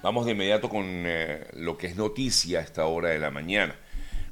Vamos 0.00 0.26
de 0.26 0.32
inmediato 0.32 0.68
con 0.68 0.84
eh, 0.86 1.44
lo 1.54 1.76
que 1.76 1.88
es 1.88 1.96
noticia 1.96 2.60
a 2.60 2.62
esta 2.62 2.86
hora 2.86 3.08
de 3.08 3.18
la 3.18 3.32
mañana. 3.32 3.74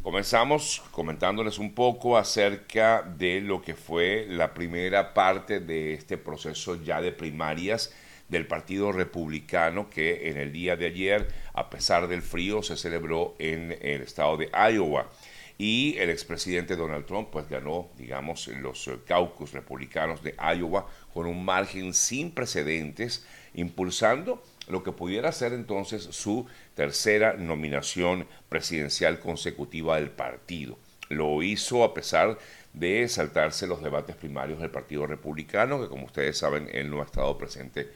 Comenzamos 0.00 0.80
comentándoles 0.92 1.58
un 1.58 1.74
poco 1.74 2.16
acerca 2.16 3.02
de 3.02 3.40
lo 3.40 3.60
que 3.60 3.74
fue 3.74 4.26
la 4.28 4.54
primera 4.54 5.12
parte 5.12 5.58
de 5.58 5.94
este 5.94 6.18
proceso 6.18 6.80
ya 6.84 7.00
de 7.00 7.10
primarias 7.10 7.92
del 8.28 8.46
Partido 8.46 8.92
Republicano 8.92 9.90
que 9.90 10.30
en 10.30 10.36
el 10.36 10.52
día 10.52 10.76
de 10.76 10.86
ayer, 10.86 11.26
a 11.52 11.68
pesar 11.68 12.06
del 12.06 12.22
frío, 12.22 12.62
se 12.62 12.76
celebró 12.76 13.34
en 13.40 13.76
el 13.82 14.02
estado 14.02 14.36
de 14.36 14.48
Iowa. 14.52 15.10
Y 15.58 15.96
el 15.98 16.10
expresidente 16.10 16.76
Donald 16.76 17.06
Trump 17.06 17.30
pues 17.32 17.48
ganó, 17.48 17.88
digamos, 17.96 18.46
los 18.46 18.88
caucus 19.06 19.52
republicanos 19.52 20.22
de 20.22 20.36
Iowa 20.56 20.86
con 21.12 21.26
un 21.26 21.44
margen 21.44 21.94
sin 21.94 22.30
precedentes, 22.30 23.26
impulsando 23.56 24.42
lo 24.68 24.82
que 24.82 24.92
pudiera 24.92 25.32
ser 25.32 25.52
entonces 25.52 26.04
su 26.10 26.46
tercera 26.74 27.34
nominación 27.34 28.26
presidencial 28.48 29.18
consecutiva 29.18 29.96
del 29.96 30.10
partido. 30.10 30.78
Lo 31.08 31.42
hizo 31.42 31.82
a 31.82 31.94
pesar 31.94 32.38
de 32.72 33.08
saltarse 33.08 33.66
los 33.66 33.82
debates 33.82 34.14
primarios 34.16 34.60
del 34.60 34.70
Partido 34.70 35.06
Republicano, 35.06 35.80
que 35.80 35.88
como 35.88 36.04
ustedes 36.04 36.36
saben, 36.36 36.68
él 36.72 36.90
no 36.90 37.00
ha 37.00 37.04
estado 37.04 37.38
presente 37.38 37.88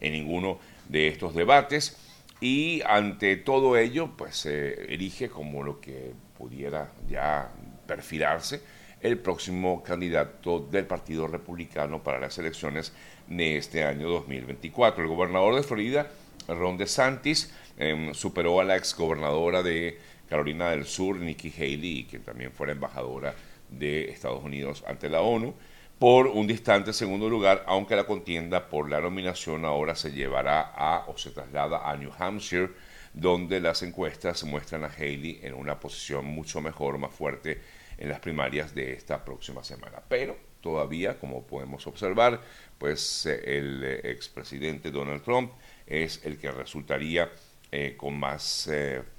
en 0.00 0.12
ninguno 0.12 0.58
de 0.88 1.08
estos 1.08 1.34
debates. 1.34 1.98
Y 2.40 2.82
ante 2.86 3.36
todo 3.36 3.76
ello, 3.76 4.10
pues 4.16 4.36
se 4.36 4.92
erige 4.92 5.28
como 5.28 5.62
lo 5.62 5.80
que 5.80 6.12
pudiera 6.38 6.92
ya 7.08 7.52
perfilarse 7.86 8.62
el 9.02 9.18
próximo 9.18 9.82
candidato 9.82 10.60
del 10.60 10.86
Partido 10.86 11.26
Republicano 11.26 12.02
para 12.02 12.20
las 12.20 12.38
elecciones 12.38 12.92
de 13.36 13.56
este 13.56 13.84
año 13.84 14.08
2024. 14.08 15.02
El 15.02 15.08
gobernador 15.08 15.54
de 15.54 15.62
Florida, 15.62 16.10
Ron 16.48 16.76
DeSantis, 16.76 17.52
em, 17.78 18.12
superó 18.14 18.60
a 18.60 18.64
la 18.64 18.76
exgobernadora 18.76 19.62
de 19.62 19.98
Carolina 20.28 20.70
del 20.70 20.84
Sur, 20.84 21.16
Nikki 21.16 21.52
Haley, 21.56 22.06
quien 22.08 22.22
también 22.22 22.52
fue 22.52 22.66
la 22.66 22.72
embajadora 22.72 23.34
de 23.68 24.10
Estados 24.10 24.42
Unidos 24.44 24.84
ante 24.86 25.08
la 25.08 25.22
ONU, 25.22 25.54
por 25.98 26.26
un 26.26 26.46
distante 26.46 26.92
segundo 26.92 27.28
lugar, 27.28 27.64
aunque 27.66 27.96
la 27.96 28.04
contienda 28.04 28.68
por 28.68 28.90
la 28.90 29.00
nominación 29.00 29.64
ahora 29.64 29.94
se 29.94 30.10
llevará 30.10 30.72
a 30.74 31.04
o 31.06 31.16
se 31.16 31.30
traslada 31.30 31.88
a 31.88 31.96
New 31.96 32.10
Hampshire, 32.18 32.70
donde 33.14 33.60
las 33.60 33.82
encuestas 33.82 34.42
muestran 34.44 34.84
a 34.84 34.88
Haley 34.88 35.40
en 35.42 35.54
una 35.54 35.78
posición 35.78 36.24
mucho 36.24 36.60
mejor, 36.60 36.98
más 36.98 37.14
fuerte 37.14 37.60
en 37.98 38.08
las 38.08 38.20
primarias 38.20 38.74
de 38.74 38.92
esta 38.92 39.24
próxima 39.24 39.62
semana. 39.62 40.02
Pero 40.08 40.51
todavía, 40.62 41.18
como 41.18 41.42
podemos 41.42 41.86
observar, 41.86 42.40
pues 42.78 43.26
eh, 43.26 43.58
el 43.58 43.84
eh, 43.84 44.00
expresidente 44.04 44.90
Donald 44.90 45.22
Trump 45.22 45.52
es 45.86 46.24
el 46.24 46.38
que 46.38 46.50
resultaría 46.50 47.30
eh, 47.70 47.94
con 47.98 48.18
más 48.18 48.70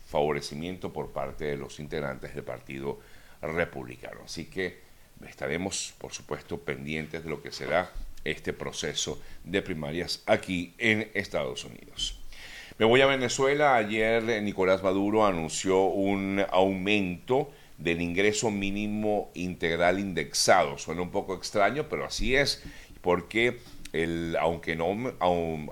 favorecimiento 0.08 0.92
por 0.92 1.12
parte 1.12 1.46
de 1.46 1.58
los 1.58 1.80
integrantes 1.80 2.34
del 2.34 2.44
Partido 2.44 3.00
Republicano. 3.42 4.22
Así 4.26 4.46
que 4.46 4.80
estaremos, 5.28 5.94
por 5.98 6.14
supuesto, 6.14 6.60
pendientes 6.60 7.24
de 7.24 7.30
lo 7.30 7.42
que 7.42 7.52
será 7.52 7.92
este 8.24 8.54
proceso 8.54 9.22
de 9.44 9.62
primarias 9.62 10.24
aquí 10.26 10.74
en 10.78 11.12
Estados 11.14 11.66
Unidos. 11.66 12.20
Me 12.78 12.86
voy 12.86 13.02
a 13.02 13.06
Venezuela. 13.06 13.76
Ayer 13.76 14.42
Nicolás 14.42 14.82
Maduro 14.82 15.26
anunció 15.26 15.84
un 15.84 16.44
aumento 16.52 17.52
del 17.84 18.02
ingreso 18.02 18.50
mínimo 18.50 19.32
integral 19.34 20.00
indexado. 20.00 20.78
Suena 20.78 21.02
un 21.02 21.12
poco 21.12 21.36
extraño, 21.36 21.88
pero 21.90 22.06
así 22.06 22.36
es, 22.36 22.64
porque 23.02 23.60
el, 23.92 24.38
aunque 24.40 24.76
no 24.76 25.14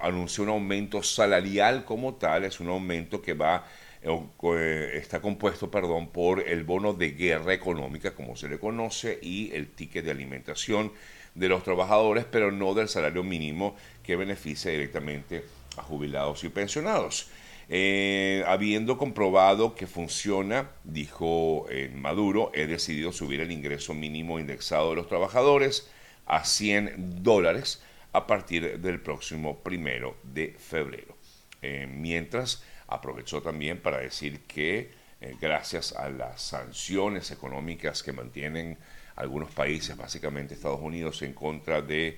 anunció 0.01 0.43
un 0.43 0.49
aumento 0.49 1.01
salarial 1.01 1.85
como 1.85 2.15
tal, 2.15 2.43
es 2.43 2.59
un 2.59 2.69
aumento 2.69 3.21
que 3.21 3.33
va 3.33 3.65
eh, 4.03 4.91
está 4.95 5.21
compuesto, 5.21 5.69
perdón, 5.69 6.09
por 6.09 6.39
el 6.47 6.63
bono 6.63 6.93
de 6.93 7.11
guerra 7.11 7.53
económica, 7.53 8.15
como 8.15 8.35
se 8.35 8.49
le 8.49 8.59
conoce, 8.59 9.19
y 9.21 9.51
el 9.53 9.67
ticket 9.67 10.03
de 10.05 10.11
alimentación 10.11 10.91
de 11.35 11.47
los 11.47 11.63
trabajadores, 11.63 12.25
pero 12.25 12.51
no 12.51 12.73
del 12.73 12.89
salario 12.89 13.23
mínimo 13.23 13.75
que 14.03 14.15
beneficia 14.15 14.71
directamente 14.71 15.45
a 15.77 15.83
jubilados 15.83 16.43
y 16.43 16.49
pensionados. 16.49 17.29
Eh, 17.73 18.43
habiendo 18.47 18.97
comprobado 18.97 19.75
que 19.75 19.87
funciona, 19.87 20.71
dijo 20.83 21.67
eh, 21.69 21.89
Maduro, 21.95 22.51
he 22.53 22.67
decidido 22.67 23.13
subir 23.13 23.39
el 23.39 23.49
ingreso 23.49 23.93
mínimo 23.93 24.39
indexado 24.39 24.89
de 24.89 24.97
los 24.97 25.07
trabajadores 25.07 25.89
a 26.25 26.43
100 26.43 27.23
dólares 27.23 27.81
a 28.11 28.27
partir 28.27 28.81
del 28.81 28.99
próximo 28.99 29.59
primero 29.59 30.17
de 30.21 30.53
febrero. 30.59 31.15
Eh, 31.61 31.87
mientras 31.89 32.61
aprovechó 32.87 33.41
también 33.41 33.81
para 33.81 33.99
decir 33.99 34.41
que 34.41 34.91
gracias 35.39 35.93
a 35.93 36.09
las 36.09 36.41
sanciones 36.41 37.31
económicas 37.31 38.03
que 38.03 38.11
mantienen 38.11 38.77
algunos 39.15 39.49
países, 39.49 39.95
básicamente 39.95 40.55
Estados 40.55 40.81
Unidos, 40.81 41.21
en 41.21 41.31
contra 41.31 41.81
de 41.81 42.17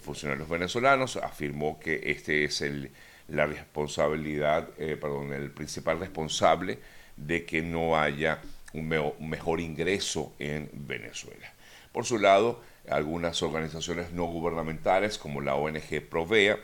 funcionarios 0.00 0.48
venezolanos, 0.48 1.16
afirmó 1.16 1.78
que 1.78 2.00
este 2.04 2.44
es 2.44 2.62
el 2.62 2.92
la 3.28 3.46
responsabilidad, 3.46 4.68
eh, 4.78 4.96
perdón, 5.00 5.32
el 5.32 5.50
principal 5.50 5.98
responsable 5.98 6.78
de 7.16 7.44
que 7.44 7.62
no 7.62 7.98
haya 7.98 8.40
un, 8.72 8.88
mejor 9.20 9.60
ingreso 9.60 10.34
en 10.38 10.70
Venezuela. 10.72 11.52
Por 11.92 12.04
su 12.04 12.18
lado, 12.18 12.60
algunas 12.88 13.42
organizaciones 13.42 14.12
no 14.12 14.26
gubernamentales 14.26 15.18
como 15.18 15.40
la 15.40 15.54
ONG 15.54 16.02
Provea, 16.08 16.58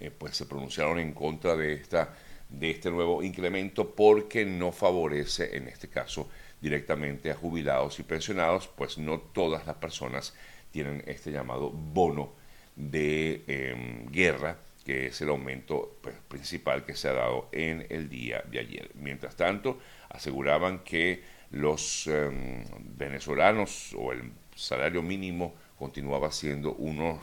eh, 0.00 0.10
pues 0.10 0.36
se 0.36 0.46
pronunciaron 0.46 0.98
en 0.98 1.12
contra 1.12 1.56
de, 1.56 1.74
esta, 1.74 2.14
de 2.48 2.70
este 2.70 2.90
nuevo 2.90 3.22
incremento 3.22 3.94
porque 3.94 4.44
no 4.44 4.72
favorece, 4.72 5.56
en 5.56 5.68
este 5.68 5.88
caso, 5.88 6.28
directamente 6.60 7.30
a 7.30 7.34
jubilados 7.34 8.00
y 8.00 8.02
pensionados, 8.02 8.68
pues 8.68 8.98
no 8.98 9.20
todas 9.20 9.66
las 9.66 9.76
personas 9.76 10.34
tienen 10.72 11.02
este 11.06 11.30
llamado 11.30 11.70
bono 11.70 12.32
de 12.74 13.44
em, 13.46 14.10
guerra 14.10 14.56
que 14.88 15.08
es 15.08 15.20
el 15.20 15.28
aumento 15.28 15.98
pues, 16.00 16.14
principal 16.28 16.86
que 16.86 16.96
se 16.96 17.10
ha 17.10 17.12
dado 17.12 17.50
en 17.52 17.86
el 17.90 18.08
día 18.08 18.42
de 18.50 18.58
ayer. 18.58 18.90
Mientras 18.94 19.36
tanto, 19.36 19.78
aseguraban 20.08 20.78
que 20.78 21.22
los 21.50 22.06
em, 22.06 22.64
venezolanos 22.96 23.94
o 23.98 24.12
el 24.12 24.32
salario 24.56 25.02
mínimo 25.02 25.54
continuaba 25.78 26.32
siendo 26.32 26.72
unos 26.72 27.18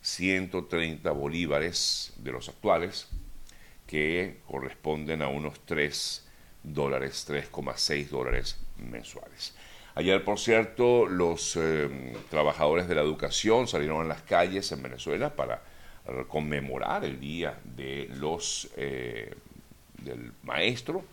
130 0.00 1.10
bolívares 1.10 2.14
de 2.16 2.32
los 2.32 2.48
actuales, 2.48 3.08
que 3.86 4.40
corresponden 4.46 5.20
a 5.20 5.28
unos 5.28 5.60
3 5.66 6.26
dólares, 6.62 7.26
3,6 7.28 8.08
dólares 8.08 8.58
mensuales. 8.78 9.54
Ayer, 9.96 10.24
por 10.24 10.38
cierto, 10.38 11.04
los 11.04 11.56
em, 11.56 12.14
trabajadores 12.30 12.88
de 12.88 12.94
la 12.94 13.02
educación 13.02 13.68
salieron 13.68 14.00
a 14.00 14.08
las 14.08 14.22
calles 14.22 14.72
en 14.72 14.82
Venezuela 14.82 15.36
para 15.36 15.71
conmemorar 16.28 17.04
el 17.04 17.20
día 17.20 17.58
de 17.64 18.08
los 18.14 18.68
eh, 18.76 19.34
del 19.98 20.32
maestro, 20.42 21.04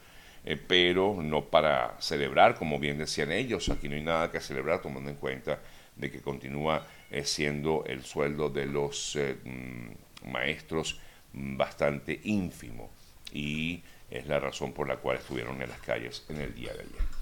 eh, 0.46 0.58
pero 0.68 1.22
no 1.22 1.46
para 1.46 1.96
celebrar, 2.00 2.56
como 2.56 2.80
bien 2.80 2.98
decían 2.98 3.32
ellos. 3.32 3.70
Aquí 3.70 3.88
no 3.88 3.96
hay 3.96 4.04
nada 4.04 4.32
que 4.32 4.40
celebrar, 4.40 4.82
tomando 4.82 5.10
en 5.10 5.18
cuenta 5.18 5.60
de 5.96 6.10
que 6.10 6.22
continúa 6.22 6.86
eh, 7.12 7.24
siendo 7.24 7.84
el 7.86 8.04
sueldo 8.04 8.50
de 8.50 8.66
los 8.66 9.18
mm, 9.44 10.30
maestros 10.32 11.00
bastante 11.34 12.20
ínfimo 12.24 12.90
y 13.32 13.84
es 14.10 14.26
la 14.26 14.40
razón 14.40 14.74
por 14.74 14.88
la 14.88 14.98
cual 14.98 15.18
estuvieron 15.18 15.62
en 15.62 15.70
las 15.70 15.80
calles 15.82 16.26
en 16.30 16.42
el 16.42 16.56
día 16.56 16.74
de 16.74 16.80
ayer. 16.80 17.19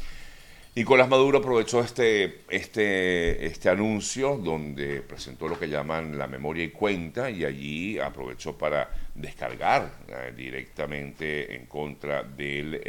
Nicolás 0.78 1.10
Maduro 1.10 1.40
aprovechó 1.40 1.82
este, 1.82 2.42
este, 2.50 3.48
este 3.48 3.68
anuncio 3.68 4.38
donde 4.38 5.02
presentó 5.02 5.48
lo 5.48 5.58
que 5.58 5.68
llaman 5.68 6.20
la 6.20 6.28
memoria 6.28 6.64
y 6.64 6.70
cuenta 6.70 7.32
y 7.32 7.46
allí 7.46 7.98
aprovechó 7.98 8.56
para 8.56 8.92
descargar 9.16 9.92
eh, 10.08 10.34
directamente 10.38 11.56
en 11.56 11.66
contra 11.66 12.22
del, 12.22 12.80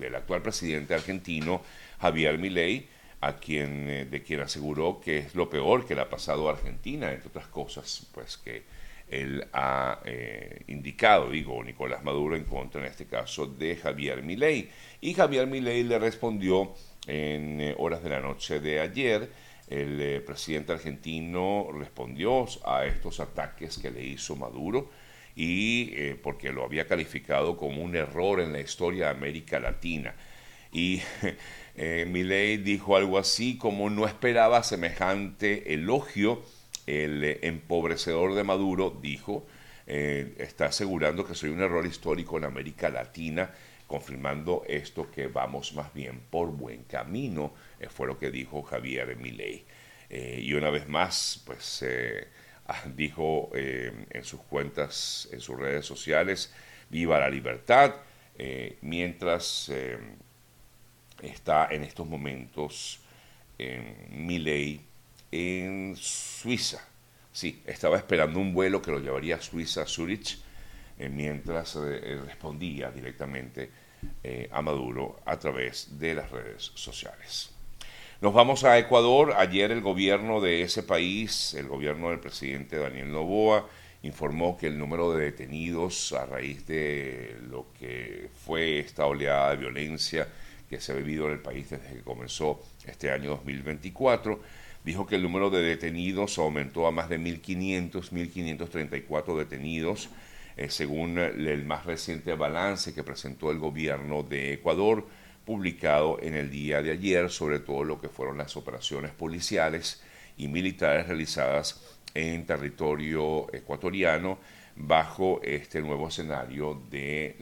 del 0.00 0.14
actual 0.16 0.42
presidente 0.42 0.94
argentino 0.94 1.62
Javier 2.00 2.38
Milei, 2.38 2.88
a 3.20 3.36
quien, 3.36 3.88
eh, 3.88 4.04
de 4.04 4.20
quien 4.24 4.40
aseguró 4.40 5.00
que 5.00 5.18
es 5.18 5.36
lo 5.36 5.48
peor 5.48 5.86
que 5.86 5.94
le 5.94 6.00
ha 6.00 6.10
pasado 6.10 6.48
a 6.48 6.54
Argentina, 6.54 7.12
entre 7.12 7.28
otras 7.28 7.46
cosas, 7.46 8.04
pues 8.12 8.36
que 8.36 8.64
él 9.08 9.46
ha 9.52 10.00
eh, 10.04 10.62
indicado, 10.66 11.30
digo, 11.30 11.62
Nicolás 11.62 12.02
Maduro 12.02 12.34
en 12.34 12.44
contra, 12.44 12.80
en 12.80 12.88
este 12.88 13.06
caso, 13.06 13.46
de 13.46 13.76
Javier 13.76 14.24
Milei. 14.24 14.68
Y 15.00 15.14
Javier 15.14 15.46
Milei 15.46 15.84
le 15.84 16.00
respondió 16.00 16.74
en 17.06 17.60
eh, 17.60 17.74
horas 17.78 18.02
de 18.02 18.10
la 18.10 18.20
noche 18.20 18.60
de 18.60 18.80
ayer, 18.80 19.30
el 19.68 20.00
eh, 20.00 20.20
presidente 20.20 20.72
argentino 20.72 21.68
respondió 21.72 22.46
a 22.64 22.84
estos 22.84 23.20
ataques 23.20 23.78
que 23.78 23.90
le 23.90 24.04
hizo 24.04 24.36
Maduro 24.36 24.90
y 25.34 25.92
eh, 25.94 26.18
porque 26.22 26.52
lo 26.52 26.64
había 26.64 26.86
calificado 26.86 27.56
como 27.56 27.82
un 27.82 27.96
error 27.96 28.40
en 28.40 28.52
la 28.52 28.60
historia 28.60 29.06
de 29.06 29.10
América 29.12 29.60
Latina. 29.60 30.14
Y 30.72 31.02
Milei 32.06 32.58
dijo 32.58 32.96
algo 32.96 33.18
así 33.18 33.58
como 33.58 33.90
no 33.90 34.06
esperaba 34.06 34.62
semejante 34.62 35.74
elogio. 35.74 36.42
El 36.86 37.38
empobrecedor 37.42 38.34
de 38.34 38.42
Maduro 38.42 38.98
dijo 39.02 39.46
eh, 39.86 40.34
está 40.38 40.66
asegurando 40.66 41.26
que 41.26 41.34
soy 41.34 41.50
un 41.50 41.60
error 41.60 41.84
histórico 41.84 42.38
en 42.38 42.44
América 42.44 42.88
Latina, 42.88 43.50
confirmando 43.92 44.62
esto 44.66 45.10
que 45.10 45.26
vamos 45.26 45.74
más 45.74 45.92
bien 45.92 46.20
por 46.30 46.50
buen 46.50 46.84
camino, 46.84 47.52
eh, 47.78 47.88
fue 47.90 48.06
lo 48.06 48.18
que 48.18 48.30
dijo 48.30 48.62
Javier 48.62 49.16
Milei. 49.16 49.64
Eh, 50.08 50.40
y 50.42 50.54
una 50.54 50.70
vez 50.70 50.88
más, 50.88 51.42
pues 51.44 51.84
ah, 52.66 52.82
dijo 52.96 53.50
en 53.54 54.24
sus 54.24 54.40
cuentas, 54.40 55.28
en 55.30 55.40
sus 55.40 55.58
redes 55.58 55.84
sociales, 55.84 56.54
viva 56.88 57.20
la 57.20 57.28
libertad, 57.28 57.96
mientras 58.80 59.70
está 61.22 61.68
en 61.70 61.84
estos 61.84 62.06
momentos 62.06 63.00
Milei 64.10 64.80
en 65.30 65.94
Suiza 65.96 66.92
Sí, 67.32 67.62
estaba 67.66 67.96
esperando 67.96 68.38
un 68.38 68.52
vuelo 68.52 68.82
que 68.82 68.90
lo 68.90 68.98
llevaría 68.98 69.36
a 69.36 69.40
Suiza, 69.40 69.82
a 69.82 69.86
Zurich, 69.86 70.38
eh, 70.98 71.08
mientras 71.08 71.76
eh, 71.76 72.20
respondía 72.26 72.90
directamente 72.90 73.70
eh, 74.22 74.48
a 74.52 74.62
Maduro 74.62 75.20
a 75.24 75.38
través 75.38 75.98
de 75.98 76.14
las 76.14 76.30
redes 76.30 76.72
sociales. 76.74 77.50
Nos 78.20 78.32
vamos 78.32 78.64
a 78.64 78.78
Ecuador. 78.78 79.34
Ayer 79.36 79.70
el 79.72 79.80
gobierno 79.80 80.40
de 80.40 80.62
ese 80.62 80.82
país, 80.82 81.54
el 81.54 81.66
gobierno 81.66 82.10
del 82.10 82.20
presidente 82.20 82.76
Daniel 82.76 83.12
Novoa, 83.12 83.66
informó 84.02 84.56
que 84.56 84.68
el 84.68 84.78
número 84.78 85.12
de 85.12 85.24
detenidos 85.24 86.12
a 86.12 86.26
raíz 86.26 86.66
de 86.66 87.36
lo 87.48 87.66
que 87.78 88.28
fue 88.44 88.78
esta 88.80 89.06
oleada 89.06 89.50
de 89.50 89.56
violencia 89.56 90.28
que 90.68 90.80
se 90.80 90.92
ha 90.92 90.94
vivido 90.96 91.26
en 91.26 91.32
el 91.32 91.40
país 91.40 91.70
desde 91.70 91.94
que 91.94 92.02
comenzó 92.02 92.60
este 92.86 93.10
año 93.10 93.30
2024 93.30 94.40
dijo 94.84 95.06
que 95.06 95.16
el 95.16 95.22
número 95.22 95.50
de 95.50 95.62
detenidos 95.62 96.38
aumentó 96.38 96.86
a 96.86 96.90
más 96.90 97.08
de 97.08 97.18
1.500, 97.18 98.10
1.534 98.10 99.38
detenidos, 99.38 100.08
eh, 100.56 100.68
según 100.70 101.18
el 101.18 101.64
más 101.64 101.86
reciente 101.86 102.34
balance 102.34 102.94
que 102.94 103.04
presentó 103.04 103.50
el 103.50 103.58
gobierno 103.58 104.22
de 104.22 104.54
Ecuador, 104.54 105.06
publicado 105.44 106.18
en 106.20 106.34
el 106.34 106.50
día 106.50 106.82
de 106.82 106.92
ayer 106.92 107.30
sobre 107.30 107.58
todo 107.58 107.84
lo 107.84 108.00
que 108.00 108.08
fueron 108.08 108.38
las 108.38 108.56
operaciones 108.56 109.12
policiales 109.12 110.02
y 110.36 110.48
militares 110.48 111.08
realizadas 111.08 111.98
en 112.14 112.46
territorio 112.46 113.52
ecuatoriano 113.52 114.38
bajo 114.76 115.40
este 115.42 115.80
nuevo 115.80 116.08
escenario 116.08 116.80
de 116.90 117.36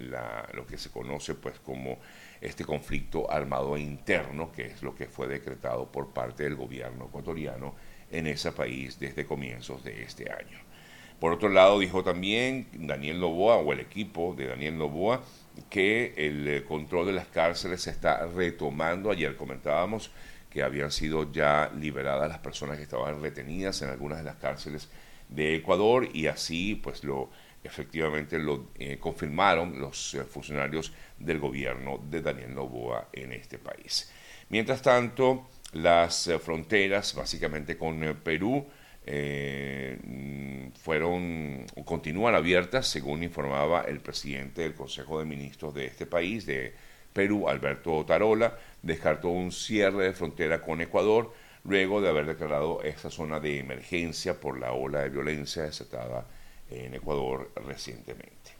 lo 0.53 0.67
que 0.67 0.79
se 0.79 0.91
conoce 0.91 1.35
pues 1.35 1.59
como 1.61 1.99
este 2.41 2.65
conflicto 2.65 3.31
armado 3.31 3.77
interno, 3.77 4.51
que 4.51 4.67
es 4.67 4.83
lo 4.83 4.95
que 4.95 5.07
fue 5.07 5.29
decretado 5.29 5.91
por 5.91 6.13
parte 6.13 6.45
del 6.45 6.57
gobierno 6.57 7.07
ecuatoriano 7.07 7.75
en 8.11 8.27
ese 8.27 8.53
país 8.53 8.99
desde 8.99 9.27
comienzos 9.27 9.85
de 9.85 10.03
este 10.03 10.31
año. 10.31 10.59
Por 11.21 11.35
otro 11.35 11.51
lado, 11.51 11.79
dijo 11.79 12.03
también 12.03 12.67
Daniel 12.73 13.21
Novoa, 13.21 13.57
o 13.57 13.75
el 13.75 13.81
equipo 13.81 14.35
de 14.35 14.47
Daniel 14.47 14.79
Novoa, 14.79 15.23
que 15.69 16.15
el 16.17 16.49
eh, 16.49 16.65
control 16.65 17.09
de 17.09 17.13
las 17.13 17.27
cárceles 17.27 17.83
se 17.83 17.91
está 17.91 18.27
retomando. 18.27 19.11
Ayer 19.11 19.37
comentábamos 19.37 20.11
que 20.49 20.63
habían 20.63 20.91
sido 20.91 21.31
ya 21.31 21.71
liberadas 21.79 22.27
las 22.29 22.39
personas 22.39 22.79
que 22.79 22.85
estaban 22.85 23.21
retenidas 23.21 23.83
en 23.83 23.91
algunas 23.91 24.19
de 24.19 24.25
las 24.25 24.37
cárceles 24.37 24.89
de 25.29 25.57
Ecuador 25.57 26.09
y 26.13 26.27
así 26.27 26.75
pues 26.75 27.05
lo 27.05 27.29
efectivamente 27.63 28.39
lo 28.39 28.71
eh, 28.79 28.97
confirmaron 28.99 29.79
los 29.79 30.15
eh, 30.15 30.25
funcionarios 30.25 30.93
del 31.19 31.39
gobierno 31.39 32.01
de 32.11 32.23
Daniel 32.23 32.55
Novoa 32.55 33.11
en 33.13 33.33
este 33.33 33.59
país. 33.59 34.11
Mientras 34.49 34.81
tanto, 34.81 35.51
las 35.73 36.29
fronteras, 36.43 37.15
básicamente 37.15 37.77
con 37.77 38.01
Perú, 38.25 38.67
mm, 39.07 40.73
fueron 40.83 41.67
continúan 41.85 42.35
abiertas, 42.35 42.87
según 42.87 43.23
informaba 43.23 43.83
el 43.83 44.01
presidente 44.01 44.63
del 44.63 44.75
Consejo 44.75 45.19
de 45.19 45.25
Ministros 45.25 45.75
de 45.75 45.87
este 45.87 46.07
país, 46.07 46.47
de 46.47 46.75
Perú, 47.13 47.49
Alberto 47.49 48.05
Tarola, 48.07 48.59
descartó 48.83 49.29
un 49.29 49.53
cierre 49.53 50.05
de 50.05 50.13
frontera 50.13 50.63
con 50.63 50.81
Ecuador 50.81 51.33
luego 51.65 52.01
de 52.01 52.09
haber 52.09 52.27
declarado 52.27 52.83
esta 52.83 53.11
zona 53.11 53.41
de 53.41 53.59
emergencia 53.59 54.39
por 54.41 54.59
la 54.59 54.73
ola 54.73 55.01
de 55.01 55.11
violencia 55.11 55.65
desatada 55.65 56.27
en 56.71 56.95
Ecuador 56.95 57.51
recientemente. 57.67 58.60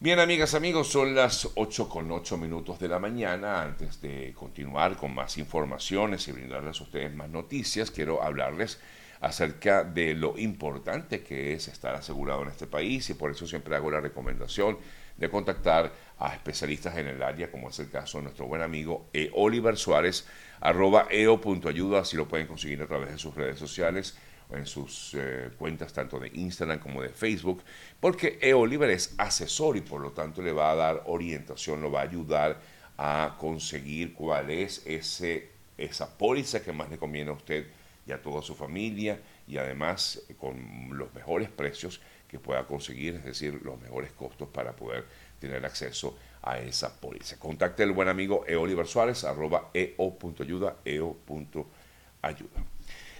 Bien, 0.00 0.20
amigas, 0.20 0.54
amigos, 0.54 0.86
son 0.86 1.12
las 1.16 1.48
8 1.56 1.88
con 1.88 2.08
8 2.12 2.36
minutos 2.36 2.78
de 2.78 2.86
la 2.86 3.00
mañana. 3.00 3.62
Antes 3.62 4.00
de 4.00 4.32
continuar 4.32 4.96
con 4.96 5.12
más 5.12 5.38
informaciones 5.38 6.28
y 6.28 6.30
brindarles 6.30 6.80
a 6.80 6.84
ustedes 6.84 7.12
más 7.12 7.28
noticias, 7.28 7.90
quiero 7.90 8.22
hablarles 8.22 8.78
acerca 9.20 9.82
de 9.82 10.14
lo 10.14 10.38
importante 10.38 11.24
que 11.24 11.52
es 11.52 11.66
estar 11.66 11.96
asegurado 11.96 12.42
en 12.42 12.50
este 12.50 12.68
país 12.68 13.10
y 13.10 13.14
por 13.14 13.32
eso 13.32 13.44
siempre 13.48 13.74
hago 13.74 13.90
la 13.90 14.00
recomendación 14.00 14.78
de 15.16 15.28
contactar 15.28 15.92
a 16.20 16.32
especialistas 16.32 16.96
en 16.96 17.08
el 17.08 17.20
área, 17.20 17.50
como 17.50 17.70
es 17.70 17.80
el 17.80 17.90
caso 17.90 18.18
de 18.18 18.24
nuestro 18.24 18.46
buen 18.46 18.62
amigo 18.62 19.08
e. 19.12 19.32
Oliver 19.34 19.76
Suárez, 19.76 20.28
arroba 20.60 21.08
eo.ayuda, 21.10 22.02
así 22.02 22.16
lo 22.16 22.28
pueden 22.28 22.46
conseguir 22.46 22.80
a 22.82 22.86
través 22.86 23.10
de 23.10 23.18
sus 23.18 23.34
redes 23.34 23.58
sociales 23.58 24.16
en 24.50 24.66
sus 24.66 25.14
eh, 25.14 25.50
cuentas 25.58 25.92
tanto 25.92 26.18
de 26.18 26.30
Instagram 26.32 26.78
como 26.78 27.02
de 27.02 27.10
Facebook, 27.10 27.62
porque 28.00 28.38
E-Oliver 28.40 28.90
es 28.90 29.14
asesor 29.18 29.76
y 29.76 29.82
por 29.82 30.00
lo 30.00 30.12
tanto 30.12 30.42
le 30.42 30.52
va 30.52 30.70
a 30.70 30.74
dar 30.74 31.02
orientación, 31.06 31.82
lo 31.82 31.90
va 31.90 32.00
a 32.00 32.04
ayudar 32.04 32.60
a 32.96 33.36
conseguir 33.38 34.14
cuál 34.14 34.50
es 34.50 34.82
ese, 34.86 35.50
esa 35.76 36.16
póliza 36.16 36.62
que 36.62 36.72
más 36.72 36.90
le 36.90 36.98
conviene 36.98 37.30
a 37.30 37.34
usted 37.34 37.66
y 38.06 38.12
a 38.12 38.22
toda 38.22 38.42
su 38.42 38.54
familia 38.54 39.20
y 39.46 39.58
además 39.58 40.22
con 40.38 40.88
los 40.92 41.12
mejores 41.14 41.48
precios 41.50 42.00
que 42.26 42.38
pueda 42.38 42.66
conseguir, 42.66 43.14
es 43.16 43.24
decir, 43.24 43.60
los 43.62 43.80
mejores 43.80 44.12
costos 44.12 44.48
para 44.48 44.74
poder 44.74 45.04
tener 45.40 45.64
acceso 45.64 46.16
a 46.42 46.58
esa 46.58 47.00
póliza. 47.00 47.38
Contacte 47.38 47.82
al 47.82 47.92
buen 47.92 48.08
amigo 48.08 48.44
E. 48.46 48.56
Oliver 48.56 48.86
Suárez, 48.86 49.24
arroba 49.24 49.70
eo.ayuda, 49.72 50.76
eo.ayuda. 50.84 52.77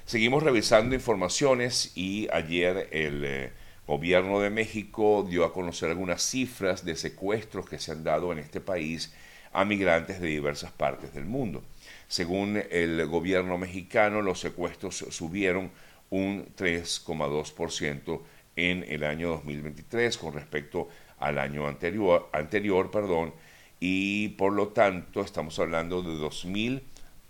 Seguimos 0.09 0.43
revisando 0.43 0.95
informaciones 0.95 1.93
y 1.95 2.29
ayer 2.33 2.89
el 2.93 3.25
eh, 3.27 3.53
gobierno 3.87 4.41
de 4.41 4.49
México 4.49 5.27
dio 5.29 5.45
a 5.45 5.53
conocer 5.53 5.91
algunas 5.91 6.23
cifras 6.23 6.83
de 6.83 6.97
secuestros 6.97 7.69
que 7.69 7.79
se 7.79 7.93
han 7.93 8.05
dado 8.05 8.33
en 8.33 8.39
este 8.39 8.63
país 8.63 9.13
a 9.53 9.67
migrantes 9.67 10.19
de 10.19 10.29
diversas 10.29 10.73
partes 10.73 11.13
del 11.13 11.27
mundo. 11.27 11.63
Según 12.07 12.63
el 12.71 13.05
gobierno 13.05 13.59
mexicano, 13.59 14.23
los 14.23 14.41
secuestros 14.41 14.97
subieron 14.97 15.73
un 16.09 16.47
3,2% 16.57 18.23
en 18.57 18.87
el 18.89 19.05
año 19.05 19.29
2023 19.29 20.17
con 20.17 20.33
respecto 20.33 20.89
al 21.19 21.39
año 21.39 21.67
anterior, 21.69 22.91
perdón, 22.91 23.35
y 23.79 24.29
por 24.29 24.55
lo 24.55 24.69
tanto 24.69 25.21
estamos 25.21 25.59
hablando 25.59 26.01
de 26.01 26.15
2.000 26.15 26.81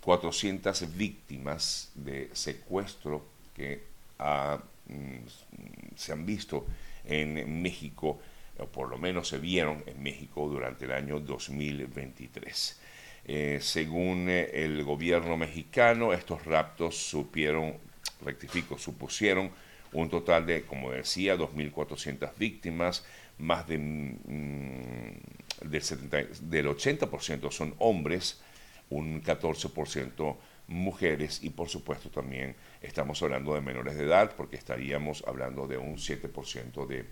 400 0.01 0.95
víctimas 0.95 1.91
de 1.95 2.29
secuestro 2.33 3.25
que 3.55 3.83
mm, 4.17 5.95
se 5.95 6.11
han 6.11 6.25
visto 6.25 6.65
en 7.05 7.61
México, 7.61 8.19
o 8.57 8.65
por 8.65 8.89
lo 8.89 8.97
menos 8.97 9.27
se 9.27 9.37
vieron 9.37 9.83
en 9.85 10.01
México 10.01 10.47
durante 10.47 10.85
el 10.85 10.91
año 10.91 11.19
2023. 11.19 12.79
Eh, 13.25 13.59
según 13.61 14.29
eh, 14.29 14.49
el 14.53 14.83
gobierno 14.83 15.37
mexicano, 15.37 16.13
estos 16.13 16.45
raptos 16.45 16.97
supieron, 16.97 17.75
rectifico, 18.21 18.77
supusieron 18.77 19.51
un 19.91 20.09
total 20.09 20.45
de, 20.45 20.63
como 20.63 20.91
decía, 20.91 21.35
2.400 21.35 22.31
víctimas, 22.37 23.05
más 23.37 23.67
de, 23.67 23.77
mm, 23.77 25.69
del, 25.69 25.81
70, 25.81 26.17
del 26.41 26.67
80% 26.67 27.51
son 27.51 27.75
hombres, 27.79 28.41
un 28.89 29.23
14% 29.23 30.37
mujeres 30.67 31.43
y 31.43 31.49
por 31.49 31.67
supuesto 31.67 32.09
también 32.09 32.55
estamos 32.81 33.21
hablando 33.23 33.55
de 33.55 33.61
menores 33.61 33.97
de 33.97 34.05
edad 34.05 34.33
porque 34.37 34.55
estaríamos 34.55 35.23
hablando 35.27 35.67
de 35.67 35.77
un 35.77 35.97
7% 35.97 36.87
de 36.87 37.05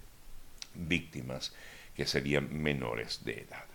víctimas 0.75 1.53
que 1.95 2.05
serían 2.05 2.49
menores 2.61 3.23
de 3.25 3.41
edad. 3.41 3.65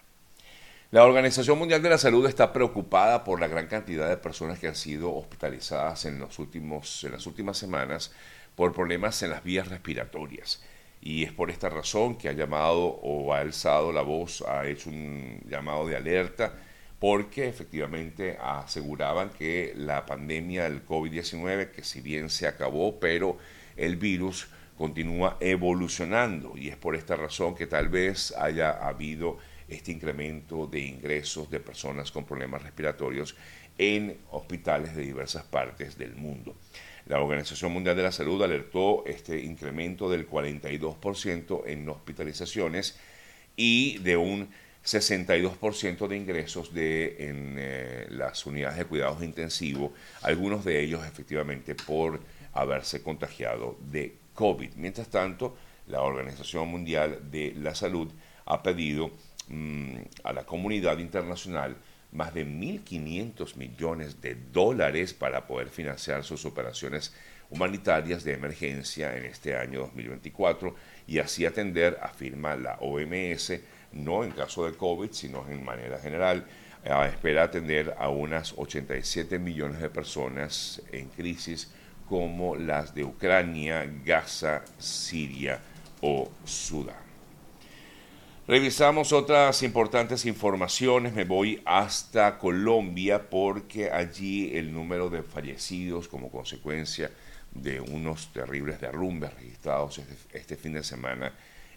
La 0.93 1.05
Organización 1.05 1.59
Mundial 1.59 1.83
de 1.83 1.89
la 1.89 1.99
Salud 1.99 2.27
está 2.27 2.53
preocupada 2.53 3.25
por 3.25 3.41
la 3.41 3.49
gran 3.49 3.67
cantidad 3.67 4.09
de 4.09 4.19
personas 4.19 4.59
que 4.59 4.69
han 4.69 4.77
sido 4.77 5.15
hospitalizadas 5.15 6.05
en, 6.05 6.21
los 6.21 6.39
últimos, 6.39 7.03
en 7.05 7.13
las 7.13 7.27
últimas 7.27 7.57
semanas 7.57 8.13
por 8.55 8.75
problemas 8.75 9.23
en 9.23 9.31
las 9.31 9.43
vías 9.43 9.69
respiratorias. 9.69 10.63
Y 11.01 11.25
es 11.25 11.33
por 11.33 11.51
esta 11.51 11.71
razón 11.71 12.17
que 12.17 12.29
ha 12.29 12.33
llamado 12.33 12.79
o 12.79 13.33
ha 13.33 13.41
alzado 13.41 13.91
la 13.91 14.03
voz, 14.03 14.43
ha 14.43 14.67
hecho 14.67 14.91
un 14.91 15.41
llamado 15.49 15.89
de 15.89 15.97
alerta 15.97 16.55
porque 17.03 17.49
efectivamente 17.49 18.39
aseguraban 18.41 19.31
que 19.31 19.75
la 19.77 20.07
pandemia 20.07 20.71
del 20.71 20.87
COVID-19, 20.87 21.73
que 21.73 21.83
si 21.83 22.01
bien 22.01 22.31
se 22.31 22.47
acabó, 22.47 23.01
pero 23.01 23.39
el 23.77 23.97
virus 23.97 24.47
continúa 24.79 25.37
evolucionando 25.41 26.57
y 26.57 26.69
es 26.69 26.77
por 26.77 26.95
esta 26.95 27.17
razón 27.17 27.57
que 27.57 27.67
tal 27.67 27.89
vez 27.89 28.33
haya 28.39 28.71
habido 28.71 29.39
este 29.67 29.91
incremento 29.91 30.69
de 30.69 30.79
ingresos 30.79 31.51
de 31.51 31.59
personas 31.59 32.13
con 32.13 32.25
problemas 32.25 32.63
respiratorios 32.63 33.35
en 33.79 34.17
hospitales 34.31 34.95
de 34.95 35.03
diversas 35.03 35.43
partes 35.43 35.99
del 35.99 36.15
mundo. 36.15 36.55
La 37.07 37.21
Organización 37.21 37.73
Mundial 37.73 37.97
de 37.97 38.05
la 38.05 38.13
Salud 38.13 38.41
alertó 38.45 39.05
este 39.07 39.41
incremento 39.41 40.09
del 40.09 40.31
42% 40.31 41.63
en 41.67 41.89
hospitalizaciones 41.89 42.97
y 43.57 43.99
de 43.99 44.17
un 44.17 44.51
62% 44.85 46.09
de 46.09 46.17
ingresos 46.17 46.75
de, 46.75 47.29
en 47.29 47.57
eh, 47.59 48.07
las 48.11 48.45
unidades 48.47 48.79
de 48.79 48.85
cuidados 48.85 49.23
intensivos, 49.23 49.93
algunos 50.23 50.65
de 50.65 50.83
ellos 50.83 51.07
efectivamente 51.07 51.75
por 51.75 52.21
haberse 52.53 53.03
contagiado 53.03 53.79
de 53.91 54.17
COVID. 54.35 54.75
Mientras 54.77 55.09
tanto, 55.09 55.57
la 55.87 56.03
Organización 56.03 56.69
Mundial 56.69 57.31
de 57.31 57.55
la 57.57 57.75
Salud 57.75 58.11
ha 58.45 58.63
pedido 58.63 59.11
mm, 59.49 59.97
a 60.25 60.33
la 60.33 60.45
comunidad 60.45 60.99
internacional 60.99 61.77
más 62.13 62.35
de 62.35 62.47
1.500 62.47 63.57
millones 63.57 64.21
de 64.21 64.37
dólares 64.53 65.15
para 65.15 65.47
poder 65.47 65.69
financiar 65.69 66.25
sus 66.25 66.45
operaciones 66.45 67.15
humanitarias 67.51 68.25
de 68.25 68.33
emergencia 68.33 69.17
en 69.17 69.27
este 69.27 69.57
año 69.57 69.81
2024 69.81 70.75
y 71.07 71.19
así 71.19 71.45
atender, 71.45 71.99
afirma 72.03 72.57
la 72.57 72.79
OMS, 72.81 73.53
no 73.93 74.25
en 74.25 74.31
caso 74.31 74.67
de 74.67 74.73
COVID, 74.73 75.11
sino 75.13 75.47
en 75.49 75.65
manera 75.65 75.99
general, 75.99 76.47
espera 76.85 77.45
atender 77.45 77.95
a 77.99 78.09
unas 78.09 78.55
87 78.57 79.39
millones 79.39 79.81
de 79.81 79.89
personas 79.89 80.83
en 80.91 81.09
crisis 81.09 81.73
como 82.09 82.57
las 82.57 82.95
de 82.95 83.05
Ucrania, 83.05 83.91
Gaza, 84.05 84.63
Siria 84.79 85.61
o 86.01 86.31
Sudán. 86.45 87.03
Revisamos 88.47 89.13
otras 89.13 89.63
importantes 89.63 90.27
informaciones. 90.27 91.15
Me 91.15 91.25
voy 91.25 91.63
hasta 91.65 92.39
Colombia 92.39 93.31
porque 93.31 93.91
allí 93.91 94.57
el 94.57 94.73
número 94.73 95.09
de 95.09 95.23
fallecidos 95.23 96.09
como 96.09 96.31
consecuencia 96.31 97.11
de 97.53 97.81
unos 97.81 98.33
terribles 98.33 98.81
derrumbes 98.81 99.33
registrados 99.35 99.99
este, 99.99 100.39
este 100.39 100.57
fin 100.57 100.73
de 100.73 100.83
semana 100.83 101.33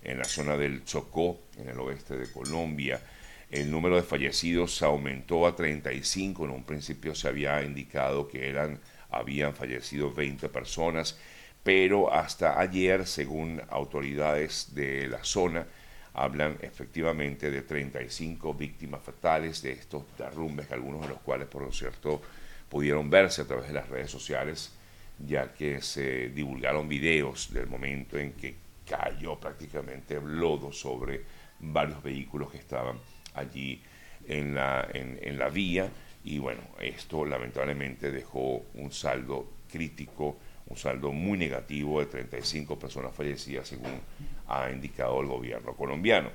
en 0.06 0.20
la 0.20 0.24
zona 0.24 0.56
del 0.56 0.86
Chocó, 0.86 1.40
en 1.58 1.70
el 1.70 1.80
oeste 1.80 2.16
de 2.16 2.32
Colombia. 2.32 3.02
El 3.50 3.70
número 3.70 3.96
de 3.96 4.04
fallecidos 4.04 4.82
aumentó 4.82 5.46
a 5.48 5.56
35. 5.56 6.46
En 6.46 6.52
un 6.52 6.64
principio 6.64 7.16
se 7.16 7.28
había 7.28 7.62
indicado 7.64 8.28
que 8.28 8.50
eran, 8.50 8.80
habían 9.10 9.56
fallecido 9.56 10.14
20 10.14 10.50
personas, 10.50 11.18
pero 11.64 12.14
hasta 12.14 12.60
ayer, 12.60 13.08
según 13.08 13.62
autoridades 13.70 14.76
de 14.76 15.08
la 15.08 15.24
zona, 15.24 15.66
hablan 16.14 16.58
efectivamente 16.62 17.52
de 17.52 17.62
35 17.64 18.54
víctimas 18.54 19.02
fatales 19.02 19.62
de 19.62 19.72
estos 19.72 20.04
derrumbes, 20.18 20.72
algunos 20.72 21.02
de 21.02 21.10
los 21.10 21.20
cuales, 21.20 21.48
por 21.48 21.64
lo 21.64 21.72
cierto, 21.72 22.22
pudieron 22.70 23.10
verse 23.10 23.42
a 23.42 23.46
través 23.46 23.68
de 23.68 23.74
las 23.74 23.90
redes 23.90 24.12
sociales, 24.12 24.72
ya 25.20 25.54
que 25.54 25.82
se 25.82 26.30
divulgaron 26.30 26.88
videos 26.88 27.54
del 27.54 27.68
momento 27.68 28.18
en 28.18 28.34
que 28.34 28.65
cayó 28.88 29.40
prácticamente 29.40 30.20
lodo 30.22 30.72
sobre 30.72 31.24
varios 31.60 32.02
vehículos 32.04 32.52
que 32.52 32.58
estaban 32.58 32.98
allí 33.34 33.82
en 34.28 34.56
la, 34.56 34.88
en 34.94 35.38
la 35.38 35.50
vía 35.50 35.90
y 36.24 36.40
bueno, 36.40 36.62
esto 36.80 37.26
lamentablemente 37.26 38.12
dejó 38.12 38.66
un 38.74 38.92
saldo 38.92 39.48
crítico 39.72 40.38
un 40.68 40.78
saldo 40.78 41.12
muy 41.12 41.38
negativo 41.38 42.00
de 42.00 42.08
35 42.08 42.78
personas 42.80 43.14
fallecidas, 43.14 43.68
según 43.68 44.02
ha 44.48 44.70
indicado 44.72 45.22
el 45.22 45.28
gobierno 45.28 45.76
colombiano. 45.76 46.30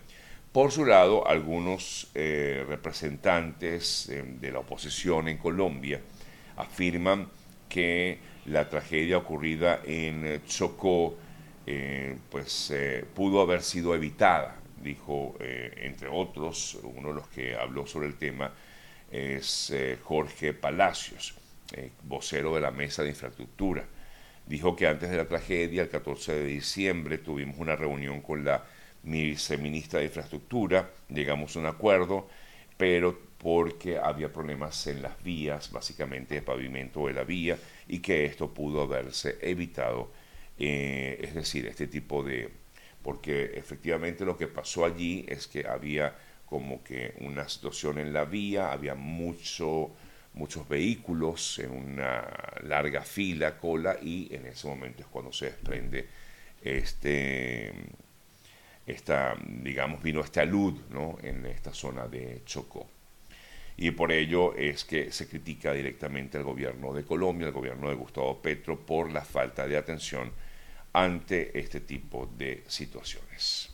Por 0.53 0.73
su 0.73 0.85
lado, 0.85 1.27
algunos 1.27 2.11
eh, 2.15 2.65
representantes 2.69 4.09
eh, 4.09 4.23
de 4.41 4.53
la 4.53 4.61
oposición 4.61 5.29
en 5.29 5.39
Colombia 5.39 6.01
afirman 6.57 7.29
que 7.69 8.19
la 8.47 8.69
tragedia 8.69 9.19
ocurrida 9.19 9.81
en 9.85 10.43
Chocó 10.47 11.17
pues, 12.31 12.73
pudo 13.15 13.41
haber 13.41 13.63
sido 13.63 13.95
evitada. 13.95 14.57
Dijo, 14.83 15.37
eh, 15.41 15.73
entre 15.83 16.09
otros, 16.09 16.79
uno 16.83 17.09
de 17.09 17.15
los 17.15 17.29
que 17.29 17.55
habló 17.55 17.87
sobre 17.87 18.07
el 18.07 18.15
tema 18.17 18.53
es 19.11 19.73
Jorge 20.03 20.55
Palacios, 20.55 21.35
vocero 22.05 22.55
de 22.55 22.61
la 22.61 22.71
Mesa 22.71 23.03
de 23.03 23.11
Infraestructura 23.11 23.85
dijo 24.51 24.75
que 24.75 24.89
antes 24.89 25.09
de 25.09 25.17
la 25.17 25.29
tragedia, 25.29 25.83
el 25.83 25.89
14 25.89 26.35
de 26.35 26.45
diciembre, 26.45 27.19
tuvimos 27.19 27.57
una 27.59 27.77
reunión 27.77 28.21
con 28.21 28.45
la 28.45 28.65
viceministra 29.05 30.01
de 30.01 30.07
Infraestructura, 30.07 30.91
llegamos 31.09 31.55
a 31.55 31.61
un 31.61 31.67
acuerdo, 31.67 32.29
pero 32.77 33.17
porque 33.39 33.97
había 33.97 34.33
problemas 34.33 34.89
en 34.89 35.03
las 35.03 35.23
vías, 35.23 35.71
básicamente 35.71 36.35
de 36.35 36.43
pavimento 36.43 37.07
de 37.07 37.13
la 37.13 37.23
vía, 37.23 37.57
y 37.87 38.01
que 38.01 38.25
esto 38.25 38.53
pudo 38.53 38.83
haberse 38.83 39.39
evitado. 39.41 40.11
Eh, 40.61 41.19
es 41.23 41.35
decir, 41.35 41.67
este 41.67 41.87
tipo 41.87 42.23
de... 42.23 42.51
porque 43.03 43.53
efectivamente 43.55 44.27
lo 44.27 44.37
que 44.37 44.47
pasó 44.47 44.85
allí 44.85 45.25
es 45.27 45.47
que 45.47 45.67
había 45.67 46.15
como 46.45 46.85
que 46.85 47.15
una 47.21 47.49
situación 47.49 47.99
en 47.99 48.13
la 48.13 48.25
vía, 48.27 48.71
había 48.73 48.95
mucho 48.95 49.91
muchos 50.33 50.69
vehículos 50.69 51.59
en 51.59 51.73
una 51.73 52.25
larga 52.63 53.03
fila, 53.03 53.59
cola, 53.59 53.99
y 54.01 54.33
en 54.35 54.47
ese 54.47 54.69
momento 54.69 55.03
es 55.03 55.09
cuando 55.09 55.33
se 55.33 55.47
desprende 55.47 56.07
este, 56.63 57.73
esta, 58.87 59.37
digamos, 59.45 60.03
vino 60.03 60.21
esta 60.21 60.45
luz 60.45 60.75
¿no? 60.91 61.19
en 61.23 61.47
esta 61.47 61.73
zona 61.73 62.07
de 62.07 62.43
Chocó. 62.45 62.89
Y 63.77 63.93
por 63.93 64.13
ello 64.13 64.55
es 64.55 64.85
que 64.85 65.11
se 65.11 65.27
critica 65.27 65.73
directamente 65.73 66.37
al 66.37 66.45
gobierno 66.45 66.93
de 66.93 67.05
Colombia, 67.05 67.47
al 67.47 67.55
gobierno 67.55 67.89
de 67.89 67.95
Gustavo 67.95 68.41
Petro, 68.43 68.79
por 68.79 69.11
la 69.11 69.25
falta 69.25 69.67
de 69.67 69.79
atención 69.79 70.31
ante 70.93 71.59
este 71.59 71.81
tipo 71.81 72.29
de 72.37 72.65
situaciones. 72.67 73.71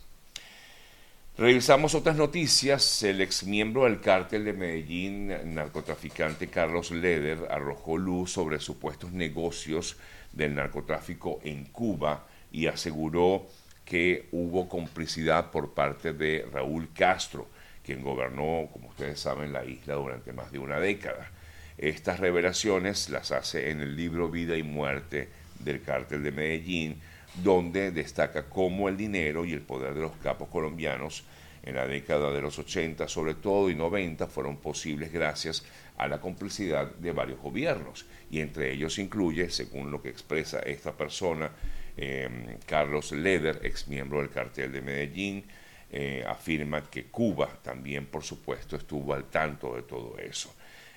Revisamos 1.37 1.93
otras 1.93 2.15
noticias. 2.15 3.03
El 3.03 3.21
exmiembro 3.21 3.83
del 3.83 4.01
cártel 4.01 4.43
de 4.43 4.53
Medellín, 4.53 5.53
narcotraficante 5.53 6.47
Carlos 6.47 6.89
Leder, 6.89 7.47
arrojó 7.51 7.97
luz 7.97 8.31
sobre 8.31 8.59
supuestos 8.59 9.11
negocios 9.11 9.97
del 10.33 10.55
narcotráfico 10.55 11.39
en 11.43 11.65
Cuba 11.65 12.25
y 12.51 12.65
aseguró 12.65 13.45
que 13.85 14.27
hubo 14.31 14.67
complicidad 14.67 15.51
por 15.51 15.73
parte 15.73 16.11
de 16.11 16.43
Raúl 16.51 16.89
Castro, 16.93 17.47
quien 17.83 18.01
gobernó, 18.01 18.67
como 18.73 18.89
ustedes 18.89 19.19
saben, 19.19 19.53
la 19.53 19.63
isla 19.63 19.93
durante 19.93 20.33
más 20.33 20.51
de 20.51 20.57
una 20.57 20.79
década. 20.79 21.31
Estas 21.77 22.19
revelaciones 22.19 23.09
las 23.09 23.31
hace 23.31 23.69
en 23.69 23.81
el 23.81 23.95
libro 23.95 24.31
Vida 24.31 24.57
y 24.57 24.63
Muerte 24.63 25.29
del 25.59 25.81
cártel 25.81 26.23
de 26.23 26.31
Medellín, 26.31 27.01
donde 27.43 27.91
destaca 27.91 28.49
cómo 28.49 28.89
el 28.89 28.97
dinero 28.97 29.45
y 29.45 29.53
el 29.53 29.61
poder 29.61 29.93
de 29.93 30.01
los 30.01 30.15
capos 30.17 30.49
colombianos 30.49 31.23
en 31.63 31.75
la 31.75 31.85
década 31.85 32.31
de 32.31 32.41
los 32.41 32.57
80 32.57 33.07
sobre 33.07 33.35
todo 33.35 33.69
y 33.69 33.75
90 33.75 34.27
fueron 34.27 34.57
posibles 34.57 35.11
gracias 35.11 35.65
a 35.97 36.07
la 36.07 36.21
complicidad 36.21 36.89
de 36.95 37.11
varios 37.11 37.39
gobiernos 37.39 38.05
y 38.31 38.39
entre 38.39 38.71
ellos 38.71 38.97
incluye, 38.99 39.49
según 39.49 39.91
lo 39.91 40.01
que 40.01 40.09
expresa 40.09 40.59
esta 40.59 40.95
persona, 40.95 41.51
em, 41.97 42.57
Carlos 42.65 43.11
Leder, 43.11 43.59
ex 43.63 43.87
miembro 43.87 44.19
del 44.19 44.29
cartel 44.29 44.71
de 44.71 44.81
Medellín, 44.81 45.43
eh, 45.91 46.23
afirma 46.27 46.83
que 46.89 47.05
Cuba 47.05 47.49
también, 47.63 48.05
por 48.05 48.23
supuesto, 48.23 48.75
estuvo 48.75 49.13
al 49.13 49.25
tanto 49.25 49.75
de 49.75 49.83
todo 49.83 50.17
eso. 50.19 50.53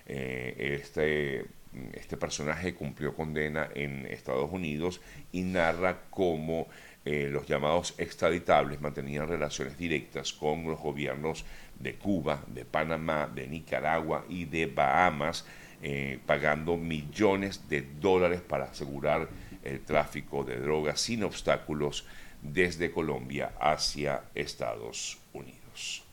Eh, 0.07 0.79
este 0.81 1.47
este 1.93 2.17
personaje 2.17 2.75
cumplió 2.75 3.15
condena 3.15 3.69
en 3.75 4.07
Estados 4.07 4.50
Unidos 4.50 5.00
y 5.33 5.43
narra 5.43 6.03
cómo 6.11 6.67
eh, 7.05 7.29
los 7.31 7.47
llamados 7.47 7.95
extraditables 7.99 8.81
mantenían 8.81 9.29
relaciones 9.29 9.79
directas 9.79 10.33
con 10.33 10.65
los 10.65 10.81
gobiernos 10.81 11.45
de 11.79 11.95
Cuba, 11.95 12.45
de 12.49 12.65
Panamá, 12.65 13.31
de 13.33 13.47
Nicaragua 13.47 14.25
y 14.29 14.45
de 14.45 14.67
Bahamas, 14.67 15.47
eh, 15.83 16.19
pagando 16.27 16.77
millones 16.77 17.69
de 17.69 17.83
dólares 17.83 18.43
para 18.43 18.65
asegurar 18.65 19.29
el 19.62 19.81
tráfico 19.81 20.45
de 20.45 20.59
drogas 20.59 21.00
sin 21.00 21.23
obstáculos 21.23 22.07
desde 22.43 22.91
Colombia 22.91 23.53
hacia 23.61 24.25
Estados 24.35 25.19
Unidos. 25.33 26.10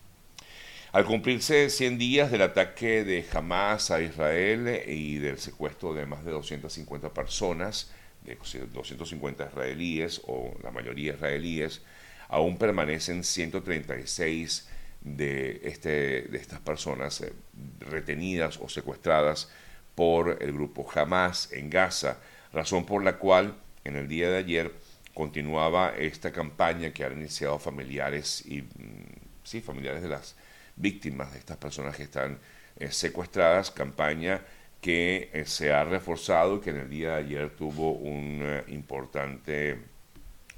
Al 0.98 1.06
cumplirse 1.06 1.70
100 1.70 2.00
días 2.00 2.32
del 2.32 2.42
ataque 2.42 3.04
de 3.04 3.24
Hamas 3.32 3.92
a 3.92 4.01
Israel 4.01 4.82
y 4.88 5.20
del 5.20 5.38
secuestro 5.38 5.94
de 5.94 6.08
más 6.08 6.25
de 6.25 6.32
250 6.32 7.13
personas, 7.13 7.92
de 8.24 8.36
250 8.74 9.46
israelíes 9.46 10.24
o 10.25 10.56
la 10.63 10.72
mayoría 10.72 11.13
israelíes, 11.13 11.84
aún 12.30 12.58
permanecen 12.58 13.24
136 13.24 14.70
de, 15.01 15.62
este, 15.66 16.24
de 16.24 16.38
estas 16.39 16.62
personas 16.62 17.22
eh, 17.22 17.32
retenidas 17.80 18.58
o 18.58 18.68
secuestradas 18.68 19.51
por 19.94 20.42
el 20.42 20.51
grupo 20.51 20.89
Hamas 20.96 21.51
en 21.51 21.70
Gaza, 21.70 22.18
razón 22.51 22.88
por 22.88 23.04
la 23.04 23.20
cual 23.20 23.54
en 23.84 23.98
el 23.98 24.08
día 24.08 24.32
de 24.32 24.38
ayer 24.38 24.72
continuaba 25.13 25.94
esta 25.96 26.32
campaña 26.32 26.92
que 26.92 27.04
han 27.04 27.20
iniciado 27.20 27.60
familiares 27.60 28.44
y 28.48 28.63
mm, 28.63 29.13
sí, 29.44 29.62
familiares 29.62 30.01
de 30.01 30.10
las 30.10 30.36
víctimas 30.78 31.34
de 31.34 31.40
estas 31.40 31.58
personas 31.58 31.96
que 31.96 32.04
están 32.04 32.40
eh, 32.78 32.92
secuestradas, 32.92 33.72
campaña 33.72 34.42
que 34.82 35.30
eh, 35.34 35.46
se 35.46 35.74
ha 35.74 35.84
reforzado, 35.84 36.62
que 36.62 36.70
en 36.70 36.78
el 36.78 36.90
día 36.90 37.16
de 37.16 37.16
ayer 37.16 37.50
tuvo 37.50 37.94
un, 37.94 38.40
eh, 38.42 38.64
importante, 38.68 39.80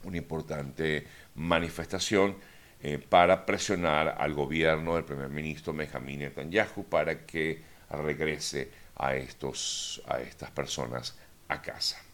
una 0.04 0.18
importante 0.18 1.08
manifestación 1.36 2.36
para 3.10 3.46
presionar 3.46 4.16
al 4.18 4.34
gobierno 4.34 4.96
del 4.96 5.04
primer 5.04 5.28
ministro 5.28 5.74
Benjamin 5.74 6.20
Netanyahu 6.20 6.86
para 6.86 7.26
que 7.26 7.62
regrese 7.90 8.72
a, 8.96 9.16
estos, 9.16 10.02
a 10.08 10.22
estas 10.22 10.50
personas 10.52 11.18
a 11.50 11.62
casa. 11.62 12.09